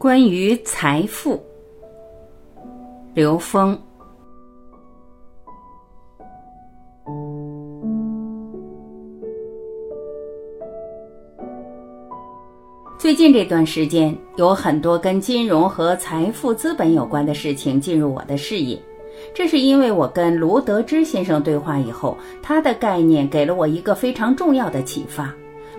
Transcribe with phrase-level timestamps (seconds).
[0.00, 1.38] 关于财富，
[3.12, 3.78] 刘峰。
[12.98, 18.80] 最近这段时间，有很多跟金融和财富、资本有关的事情进入我的视野。
[19.34, 25.30] 这是因为我跟卢德之先生对话以后，他的概念给了我一个非常重要的启发：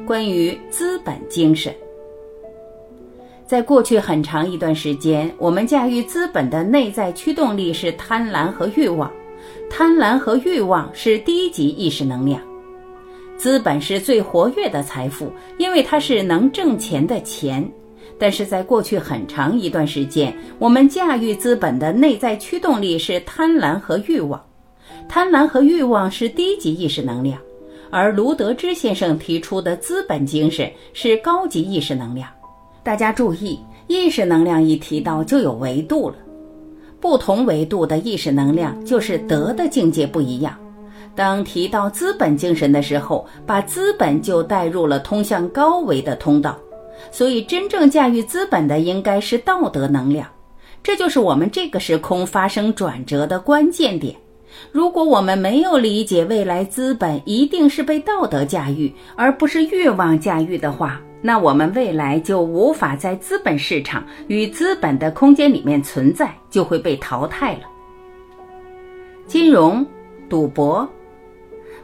[0.06, 1.74] 关于资本精神。
[3.52, 9.12] 在过去很长一段时间，我们驾驭资本的内在驱动力是贪婪和欲望。
[9.70, 12.42] 贪婪和欲望是低级意识能量。
[13.36, 17.70] 资本是最活跃的财富，因为它是能挣钱的钱。
[18.18, 24.42] 但是在过去很长一段时间，我们驾驭资本的内在驱动力是贪婪和欲望。
[25.10, 27.38] 贪婪和欲望是低级意识能量，
[27.90, 32.30] 而卢德之先生提出的资本精神是高级意识能量。
[32.84, 36.16] 大家注意，意识能量一提到就有维度了，
[37.00, 40.58] 不同维度的意识能量就是德的境界不一样。
[41.14, 46.58] 当提到资本精神的时候，把资本就带入了通向高维的通道，
[47.12, 50.28] 所以真正驾驭资本的应该是道德能量，
[50.82, 54.16] 这就是我们这个时空发生转折的关键点。
[54.72, 67.62] 如果我们没有理解未来资本一定是被道德驾驭，而不是欲望驾驭的话，那我们未来就无法在资本市场与资本的空间里面存在，就会被淘汰了。
[69.28, 69.86] 金融、
[70.28, 70.88] 赌博、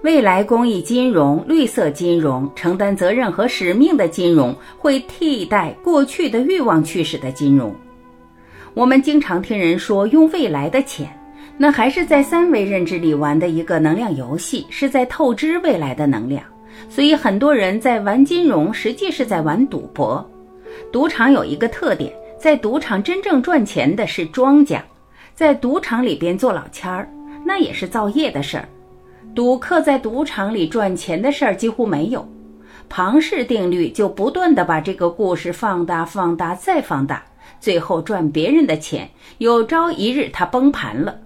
[0.02, 7.74] 未来公益金融、绿色金融、承担责任和使命的金融，会替代过去的欲望驱使的金融。
[8.74, 11.08] 我们经常听人说用未来的钱，
[11.58, 16.44] 那还是在三维认知里玩的一个能量游戏，是在透支未来的能量。
[16.90, 20.26] 所以很多人在玩金融，实际是在玩赌博。
[20.92, 24.84] 赌场有一个特点，在赌场真正赚钱的是庄家，
[25.34, 27.10] 在赌场里边做老千儿，
[27.46, 28.68] 那也是造业的事儿。
[29.36, 32.28] 赌客在赌场里赚钱的事儿几乎没有。
[32.90, 37.22] 庞氏定律就不断的把这个故事放大、放大再放大，
[37.60, 39.10] 最后赚别人的钱，
[39.40, 41.20] 有朝一日他崩盘了。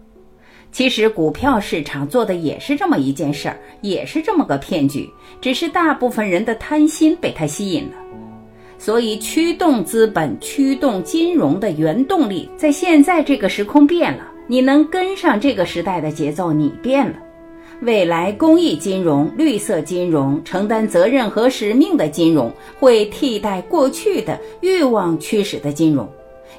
[0.72, 5.09] 其实股票市场做的也是这么一件事儿，也是这么个骗局，
[5.42, 7.98] 只是大部分人的贪心被它吸引了。
[8.78, 14.28] 所以驱动资本、驱动金融的原动力，在现在这个时空变了。
[14.48, 17.16] 你能跟上这个时代的节奏，你变了。
[17.82, 26.09] 未来公益金融、绿色金融、承担责任和使命的金融，会替代过去的欲望驱使的金融。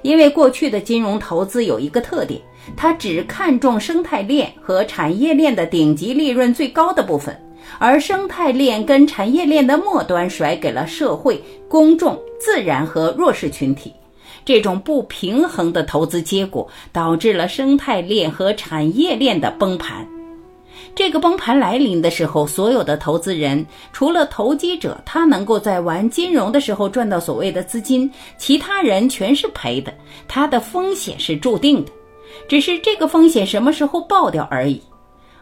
[0.03, 2.41] 因为过去的金融投资有一个特点，
[2.77, 7.37] 它只看重生态链和产业链的顶级利润最高的部分，
[7.78, 13.93] 而生态链跟产业链的末端甩给了社会、公众、自然和弱势群体。
[14.45, 20.06] 这种不平衡的投资结果，导致了生态链和产业链的崩盘。
[20.94, 29.94] 这个崩盘来临的时候，所有的投资人除了投机者，他能够在玩金融的时候赚到所谓的资金，其他人全是赔的。
[30.27, 31.93] 他的风险是注定的，
[32.48, 34.81] 只是这个风险什么时候爆掉而已。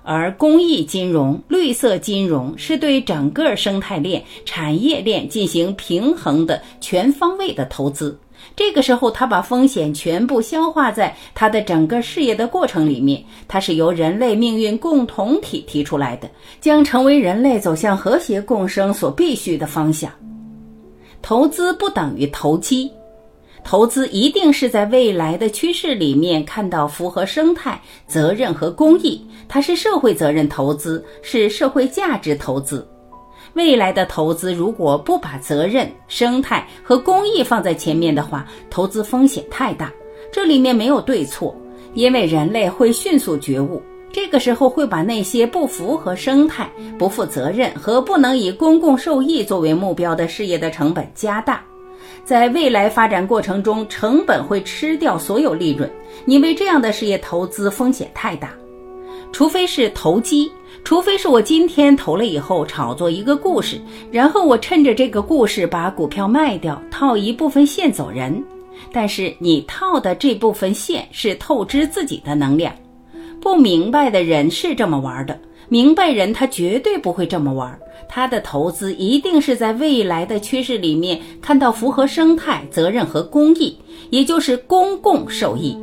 [0.03, 8.19] 而公益金融、绿色金融是对整个生态链、产业链进行平衡的全方位的投资。
[8.57, 13.23] 这个时候，他把风险全部消化在他的整个事业的过程里面。
[13.47, 16.29] 它是由人类命运共同体提出来的，
[16.63, 20.11] 将成为人类走向和谐共生所必须的方向。
[21.21, 22.91] 投资不等于投机，
[23.63, 29.25] 投资一定是在未来的趋势里面看到符合生态、责任和公益。
[29.49, 32.87] 它是社会责任投资，是社会价值投资。
[33.55, 39.93] 未来的投资如果不把责任、生态和公益放在前面的话，投资风险太大。
[40.33, 41.55] 这里面没有对错，
[41.95, 43.83] 因为人类会迅速觉悟，
[44.13, 51.61] 这个时候会把那些不符合生态、不负责任和不能以公共受益作为目标的事业的成本加大。
[52.25, 55.91] 在未来发展过程中，成本会吃掉所有利润，
[56.27, 58.53] 因为这样的事业投资风险太大，
[59.33, 60.51] 除非是投机。
[60.83, 63.79] 除非是我今天投了以后炒作一个故事，
[64.11, 68.43] 然后我趁着这个故事把股票卖掉，套一部分现走人。
[68.91, 72.73] 但是你套的这部分线是透支自己的能量。
[73.43, 75.39] 不明白的人是这么玩的，
[75.71, 77.79] 明白人他绝对不会这么玩。
[78.09, 83.79] 他的投资一定是在未来的趋势里面看到符合生态、责任和公益，
[84.11, 85.79] 也就是公共受益。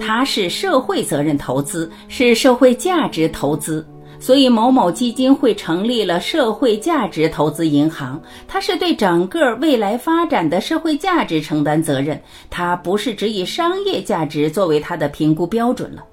[0.00, 3.84] 它是社会责任投资，是社会价值投资。
[4.20, 16.04] 所以某某基金会成立了社会价值投资银行，它是对整个未来发展的社会价值承担责任，它不是只以商业价值作为它的评估标准了。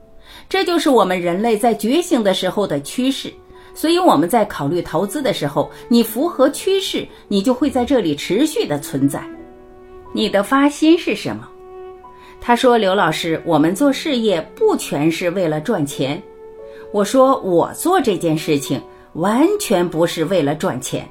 [0.50, 3.32] 这就是我们人类在觉醒的时候的趋势。
[3.76, 9.24] 所以我们在考虑投资的时候，你符合趋势，你就会在这里持续的存在。
[10.12, 11.48] 你的发心是什么？
[12.42, 16.22] 他说：“刘老师，我们做事业不全是为了赚钱。”
[16.92, 18.82] 我说：“我做这件事情
[19.14, 21.08] 完全不是为了赚钱。”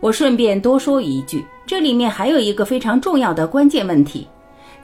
[0.00, 4.26] 我顺便多说一句，这里面还有一个非常重要的关键问题。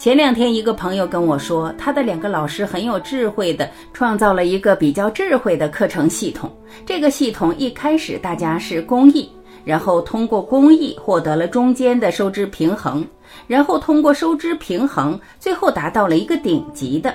[0.00, 6.50] 前两天，一个朋友跟我说，他的两个老师很有智慧的创造了一个比较智慧的课程系统。
[6.86, 9.30] 这个系统一开始大家是公益，
[9.62, 13.06] 然后通过公益获得了中间的收支平衡，
[13.46, 17.14] 然后通过收支平衡，最后达到了一个顶级的。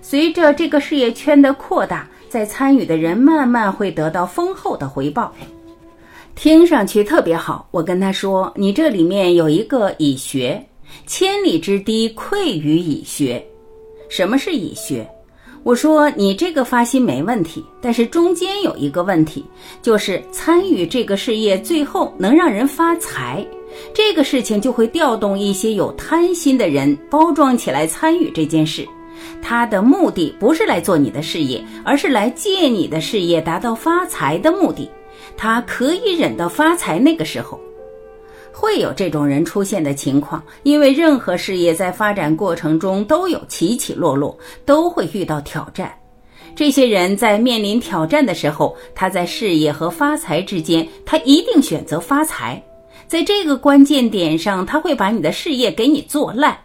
[0.00, 5.32] 随着这个事业圈的扩大，在参与的人慢慢会得到丰厚的回报，
[6.36, 7.66] 听上去特别好。
[7.72, 10.64] 我跟他说：“你这里面有一个已学。”
[11.06, 13.44] 千里之堤溃于蚁穴。
[14.08, 15.06] 什么是蚁穴？
[15.62, 19.44] 我说你这个发心没问题，但是中间有一个问题，
[19.82, 23.44] 就是参与这个事业最后能让人发财，
[23.92, 28.86] 这个事情就会调动一些有贪心的人包装起来参与这件事。
[29.42, 34.88] 他的目的不是来做你的事业，而是来借你的事业达到发财的目的。
[35.36, 37.58] 他可以忍到发财那个时候。
[38.58, 45.94] 会有这种人出现的情况，因为任何事业在发展过程中都有起起落落，都会遇到挑战。
[46.54, 52.60] 这些人在面临挑战的时候，他在事业和发财之间，他一定选择发财。
[53.06, 56.56] 在这个关键点上，他会把你的事业给你做烂。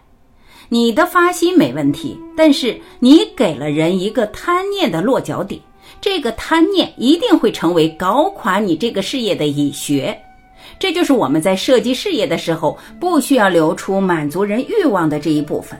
[0.70, 5.60] 你的发心没问题，但是你给了人一个贪念的落脚点，
[6.00, 10.18] 这个贪念一定会成为搞垮你这个事业的蚁穴。
[10.82, 15.78] 这就是我们在设计事业的时候，不需要留出满足人欲望的这一部分。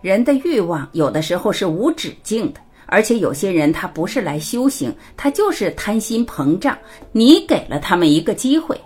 [0.00, 6.78] 人的欲望有的时候是无止境的，而且有些人他不是来修行，他就是贪心膨胀。
[7.10, 8.80] 你给了他们一个机会。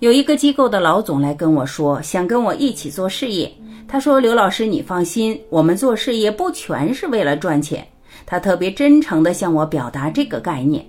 [0.00, 3.48] 有一个机构的老总来跟我说，想跟我一起做事业。
[3.86, 7.86] 他说：“刘老师，你放心，我们做事业不全是为了赚钱。”
[8.26, 10.84] 他特别真诚地向我表达这个概念。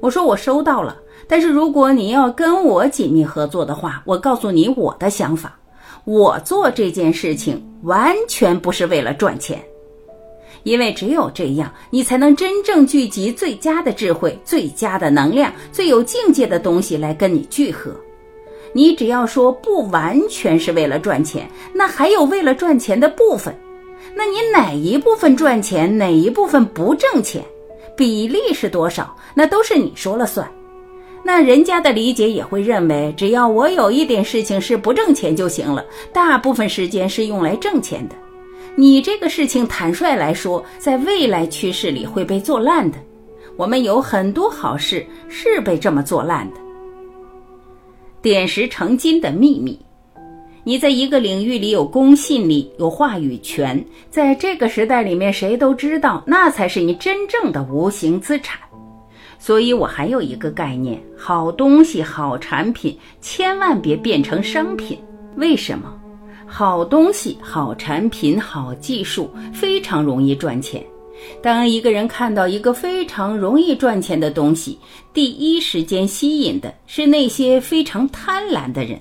[0.00, 0.96] 我说：“我收到了。”
[1.26, 5.58] 但是如果你要跟我紧密合作的话，我告诉你我的想法，
[6.04, 9.62] 我做这件事情完全不是为了赚钱，
[10.62, 17.90] 因为只有这样，你才能真正聚集最佳的智慧、最佳的能量、最有境界的东西来跟你聚合。
[18.72, 23.54] 你只要说不完全是为了赚钱，那还有为了赚钱的部分，
[24.14, 27.42] 那你哪一部分赚钱，哪一部分不挣钱，
[27.98, 30.48] 比例是多少，那都是你说了算。
[31.24, 38.14] 那人家的理解也会认为，只要我有一点事情是不挣钱就行了，大部分时间是用来挣钱的。
[38.76, 42.96] 你这个事情，坦率来说，在未来趋势里会被做烂的。
[43.56, 46.60] 我们有很多好事是被这么做烂的。
[48.22, 49.76] 点石成金的秘密，
[50.68, 58.60] 你在一个领域里有公信力、有话语权，在这个时代里面，谁都知道，那才是你真正的无形资产。
[59.38, 64.98] 所以我还有一个概念：好东西、好产品，千万别变成商品。
[65.36, 65.90] 为什么？
[66.46, 70.84] 好东西、好产品、好技术非常容易赚钱。
[71.40, 74.78] 当一个人看到一个非常容易赚钱的东西，
[75.14, 79.00] 第一时间吸引的是那些非常贪婪的人。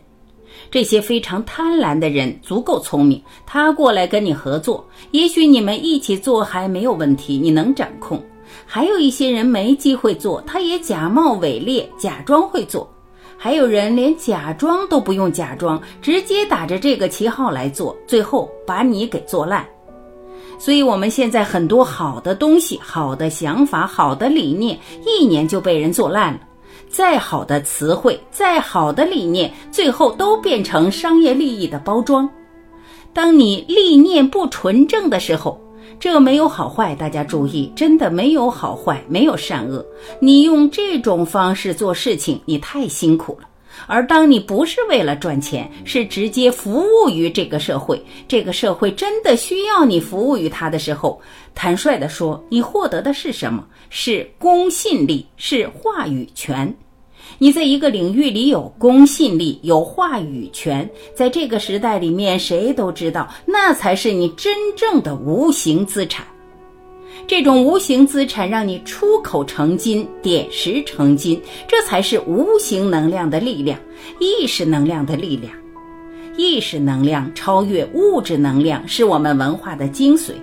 [0.69, 8.21] 这些非常贪婪的人足够聪明，他过来跟你合作，也许你们一起做还没有问题，你能掌控。
[8.65, 12.85] 还有一些人没机会做，他也假冒伪劣，假装会做；
[13.37, 19.65] 还有人连假装都不用假装，直接打着这个旗号来做，最后把你给做烂。
[20.59, 26.39] 所以，我们现在很多好的东西、好的想法、好的理念，一年就被人做烂了。
[26.89, 32.29] 再好的词汇、再好的理念，最后都变成商业利益的包装。
[33.13, 35.59] 当你理念不纯正的时候。
[35.99, 39.83] 这没有好坏，大家注意，真的没有好坏，没有善恶。
[40.19, 43.47] 你用这种方式做事情，你太辛苦了。
[43.85, 51.21] 而当你不是为了赚钱，是直接服务于这个社会，这个社会真的需要你服务于他的时候，
[51.53, 53.63] 坦率地说，你获得的是什么？
[53.89, 56.73] 是公信力，是话语权。
[57.39, 66.25] 你在一个领域里有公信力、有话语权，在这个时代里面，谁都知道，那才是你真正的无形资产。
[67.25, 73.79] 这种无形资产让你出口成金，点石成金，这才是无形能量的力量，
[74.19, 75.51] 意识能量的力量。
[76.37, 80.33] 意识能量超越物质能量，是我们文化的精髓。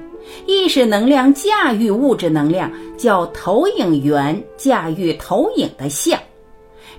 [0.47, 6.19] 意识能量驾驭物质能量，叫投影源驾驭投影的像。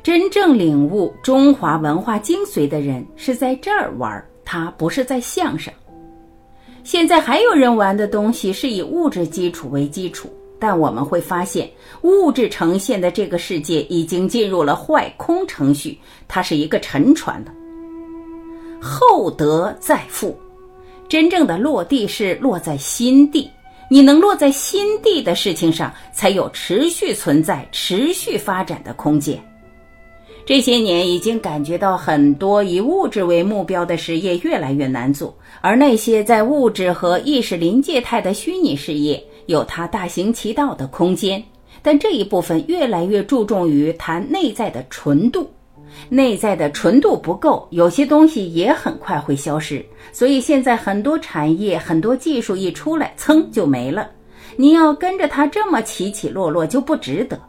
[0.01, 5.73] 真正领悟中华文化精髓的人，是在这儿玩，他不是在相上。
[6.85, 11.67] 现在还有人玩的东西是以物质基础为基础，但我们会发现，
[12.03, 17.51] 物质呈现的这个世界已经进入了坏空程序，它是一个沉船了。
[18.79, 20.37] 厚德载富，
[21.09, 23.49] 真正的落地是落在心地。
[23.89, 29.43] 你能落在心地的事情上，才有持续存在、持续发展的空间。
[30.45, 41.43] 这些年已经感觉到，很多以物质为目标的事业越来越难做，而那些在物质和意识临界态的虚拟事业，有它大行其道的空间。
[41.81, 45.49] 但这一部分越来越注重于谈内在的纯度，
[46.09, 49.83] 内在的纯度不够，有些东西也很快会消失。
[50.11, 54.11] 所以现在很多产业、很多技术一出来，噌就没了。
[54.55, 57.39] 你要跟着它这么起起落落，就不值得。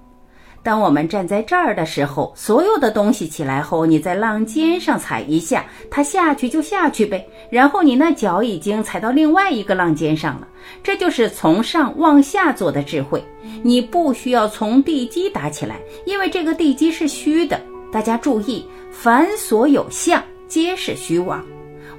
[0.67, 7.25] 当我们站在这儿的时候，所有的东西起来后，你在浪尖上踩一下，它下去就下去呗。
[7.49, 10.49] 然后你那脚已经踩到另外一个浪尖上了。
[10.83, 13.23] 这就是从上往下做的智慧。
[13.63, 17.61] 你不需要从地基打起来，因为这个地基是虚的。
[17.93, 21.47] 大家注意，凡所有相，皆是虚妄。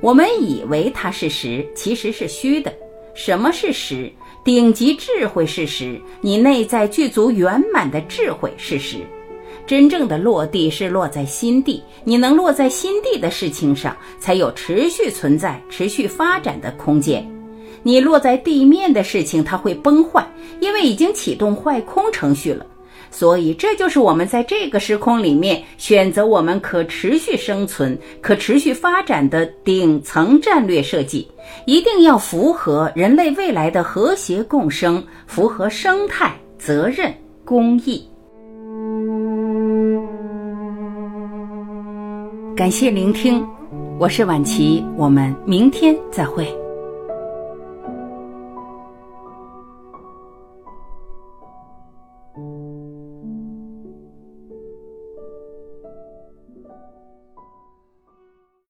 [0.02, 2.74] 我们以为它是实，其实是虚的。
[3.16, 4.12] 什么是实？
[4.48, 9.00] 顶级智慧是实，你内在具足圆满的智慧是实。
[9.66, 17.30] 真正的落地是落在心地，你能落在心地的事情上，才有持续存在、持续发展的空间。
[17.84, 20.26] 你落在地面的事情，它会崩坏，
[20.62, 22.66] 因为已经启动坏空程序了。
[23.10, 31.28] 所以，这就是我们在这个时空里面选择我们可持续生存、可持续发展的顶层战略设计，
[31.66, 38.08] 一定要符合人类未来的和谐共生，符合生态、责任、公益。
[42.56, 43.46] 感谢聆听，
[44.00, 46.67] 我是晚琪，我们明天再会。